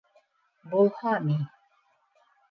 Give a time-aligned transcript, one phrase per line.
[0.71, 1.35] —Булһа ни?